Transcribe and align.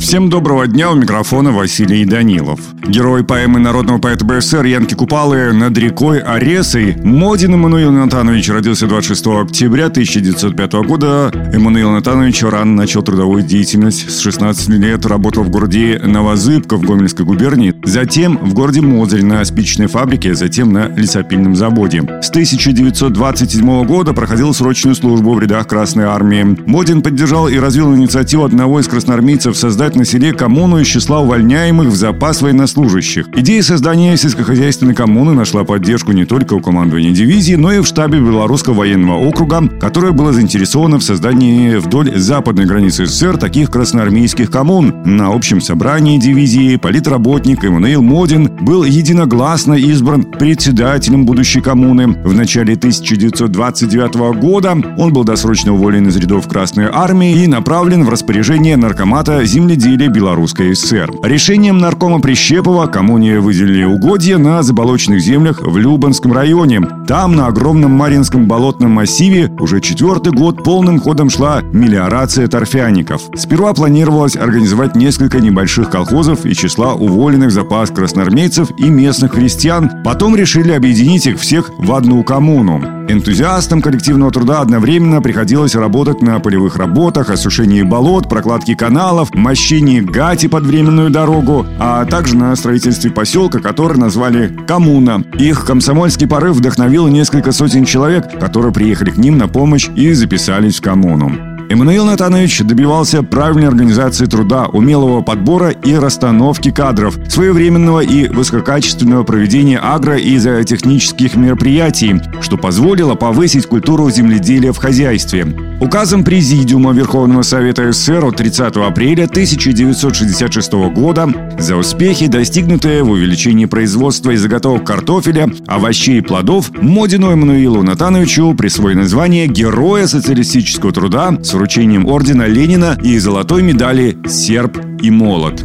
Всем 0.00 0.30
доброго 0.30 0.66
дня, 0.66 0.90
у 0.90 0.94
микрофона 0.94 1.52
Василий 1.52 2.06
Данилов. 2.06 2.58
Герой 2.88 3.22
поэмы 3.22 3.60
народного 3.60 3.98
поэта 3.98 4.24
БССР 4.24 4.64
Янки 4.64 4.94
Купалы 4.94 5.52
«Над 5.52 5.76
рекой 5.76 6.20
Оресой» 6.20 6.96
Модин 7.04 7.54
Эммануил 7.54 7.92
Натанович 7.92 8.48
родился 8.48 8.86
26 8.86 9.26
октября 9.26 9.86
1905 9.86 10.72
года. 10.86 11.30
Эммануил 11.52 11.90
Натанович 11.90 12.44
рано 12.44 12.72
начал 12.72 13.02
трудовую 13.02 13.42
деятельность. 13.42 14.10
С 14.10 14.20
16 14.20 14.70
лет 14.70 15.04
работал 15.04 15.44
в 15.44 15.50
городе 15.50 16.00
Новозыбка 16.02 16.76
в 16.76 16.80
Гомельской 16.80 17.26
губернии, 17.26 17.74
затем 17.84 18.38
в 18.38 18.54
городе 18.54 18.80
Мозырь 18.80 19.22
на 19.22 19.44
спичечной 19.44 19.86
фабрике, 19.86 20.34
затем 20.34 20.72
на 20.72 20.88
лесопильном 20.88 21.54
заводе. 21.54 22.02
С 22.22 22.30
1927 22.30 23.84
года 23.84 24.14
проходил 24.14 24.54
срочную 24.54 24.96
службу 24.96 25.34
в 25.34 25.40
рядах 25.40 25.68
Красной 25.68 26.06
Армии. 26.06 26.56
Модин 26.66 27.02
поддержал 27.02 27.48
и 27.48 27.58
развил 27.58 27.94
инициативу 27.94 28.44
одного 28.44 28.80
из 28.80 28.88
красноармейцев 28.88 29.56
создать 29.56 29.89
создать 29.90 29.96
на 29.96 30.04
селе 30.04 30.32
коммуну 30.32 30.78
из 30.78 30.86
числа 30.86 31.20
увольняемых 31.20 31.88
в 31.88 31.94
запас 31.96 32.42
военнослужащих. 32.42 33.28
Идея 33.36 33.62
создания 33.62 34.16
сельскохозяйственной 34.16 34.94
коммуны 34.94 35.32
нашла 35.32 35.64
поддержку 35.64 36.12
не 36.12 36.24
только 36.24 36.54
у 36.54 36.60
командования 36.60 37.12
дивизии, 37.12 37.56
но 37.56 37.72
и 37.72 37.80
в 37.80 37.86
штабе 37.86 38.18
Белорусского 38.18 38.74
военного 38.74 39.18
округа, 39.18 39.68
которое 39.80 40.12
было 40.12 40.32
заинтересовано 40.32 40.98
в 40.98 41.02
создании 41.02 41.76
вдоль 41.76 42.16
западной 42.16 42.66
границы 42.66 43.06
СССР 43.06 43.36
таких 43.36 43.70
красноармейских 43.70 44.50
коммун. 44.50 44.94
На 45.04 45.32
общем 45.34 45.60
собрании 45.60 46.18
дивизии 46.18 46.76
политработник 46.76 47.64
Эммануил 47.64 48.02
Модин 48.02 48.50
был 48.60 48.84
единогласно 48.84 49.74
избран 49.74 50.22
председателем 50.22 51.26
будущей 51.26 51.60
коммуны. 51.60 52.08
В 52.24 52.34
начале 52.34 52.74
1929 52.74 54.40
года 54.40 54.76
он 54.98 55.12
был 55.12 55.24
досрочно 55.24 55.72
уволен 55.72 56.08
из 56.08 56.16
рядов 56.16 56.46
Красной 56.48 56.88
Армии 56.92 57.42
и 57.42 57.46
направлен 57.46 58.04
в 58.04 58.08
распоряжение 58.08 58.76
наркомата 58.76 59.44
земледелия 59.44 59.79
деле 59.80 60.08
Белорусской 60.08 60.74
ССР. 60.74 61.10
Решением 61.22 61.78
наркома 61.78 62.20
Прищепова 62.20 62.86
коммуне 62.86 63.40
выделили 63.40 63.84
угодья 63.84 64.38
на 64.38 64.62
заболоченных 64.62 65.20
землях 65.20 65.62
в 65.62 65.76
Любанском 65.76 66.32
районе. 66.32 66.82
Там, 67.08 67.34
на 67.34 67.46
огромном 67.46 67.90
Маринском 67.92 68.46
болотном 68.46 68.92
массиве, 68.92 69.50
уже 69.58 69.80
четвертый 69.80 70.32
год 70.32 70.62
полным 70.62 71.00
ходом 71.00 71.30
шла 71.30 71.62
мелиорация 71.62 72.46
торфяников. 72.46 73.22
Сперва 73.34 73.72
планировалось 73.72 74.36
организовать 74.36 74.94
несколько 74.94 75.40
небольших 75.40 75.90
колхозов 75.90 76.44
и 76.44 76.54
числа 76.54 76.94
уволенных 76.94 77.50
запас 77.50 77.90
красноармейцев 77.90 78.70
и 78.78 78.90
местных 78.90 79.32
крестьян. 79.32 79.90
Потом 80.04 80.36
решили 80.36 80.72
объединить 80.72 81.26
их 81.26 81.40
всех 81.40 81.70
в 81.78 81.92
одну 81.94 82.22
коммуну. 82.22 82.99
Энтузиастам 83.10 83.82
коллективного 83.82 84.30
труда 84.30 84.60
одновременно 84.60 85.20
приходилось 85.20 85.74
работать 85.74 86.22
на 86.22 86.38
полевых 86.38 86.76
работах, 86.76 87.30
осушении 87.30 87.82
болот, 87.82 88.28
прокладке 88.28 88.76
каналов, 88.76 89.34
мощении 89.34 90.00
гати 90.00 90.46
под 90.46 90.64
временную 90.64 91.10
дорогу, 91.10 91.66
а 91.80 92.04
также 92.04 92.36
на 92.36 92.54
строительстве 92.54 93.10
поселка, 93.10 93.58
который 93.58 93.98
назвали 93.98 94.56
«Коммуна». 94.66 95.24
Их 95.38 95.64
комсомольский 95.64 96.28
порыв 96.28 96.56
вдохновил 96.56 97.08
несколько 97.08 97.50
сотен 97.50 97.84
человек, 97.84 98.38
которые 98.38 98.72
приехали 98.72 99.10
к 99.10 99.16
ним 99.16 99.38
на 99.38 99.48
помощь 99.48 99.88
и 99.96 100.12
записались 100.12 100.78
в 100.78 100.82
коммуну. 100.82 101.49
Эммануил 101.70 102.04
Натанович 102.04 102.62
добивался 102.62 103.22
правильной 103.22 103.68
организации 103.68 104.26
труда, 104.26 104.66
умелого 104.66 105.20
подбора 105.20 105.70
и 105.70 105.94
расстановки 105.94 106.72
кадров, 106.72 107.16
своевременного 107.28 108.00
и 108.00 108.26
высококачественного 108.26 109.22
проведения 109.22 109.78
агро- 109.78 110.18
и 110.18 110.36
зоотехнических 110.36 111.36
мероприятий, 111.36 112.20
что 112.40 112.56
позволило 112.56 113.14
повысить 113.14 113.66
культуру 113.66 114.10
земледелия 114.10 114.72
в 114.72 114.78
хозяйстве. 114.78 115.69
Указом 115.80 116.24
Президиума 116.24 116.92
Верховного 116.92 117.40
Совета 117.40 117.90
СССР 117.90 118.26
от 118.26 118.36
30 118.36 118.76
апреля 118.76 119.24
1966 119.24 120.72
года 120.94 121.26
за 121.58 121.76
успехи, 121.76 122.26
достигнутые 122.26 123.02
в 123.02 123.10
увеличении 123.10 123.64
производства 123.64 124.30
и 124.30 124.36
заготовок 124.36 124.86
картофеля, 124.86 125.50
овощей 125.66 126.18
и 126.18 126.20
плодов, 126.20 126.70
Модину 126.82 127.30
Эммануилу 127.30 127.82
Натановичу 127.82 128.54
присвоено 128.54 129.08
звание 129.08 129.46
Героя 129.46 130.06
социалистического 130.06 130.92
труда 130.92 131.38
с 131.42 131.54
вручением 131.54 132.06
ордена 132.06 132.46
Ленина 132.46 132.98
и 133.02 133.18
золотой 133.18 133.62
медали 133.62 134.18
«Серб 134.28 134.78
и 135.00 135.10
молот». 135.10 135.64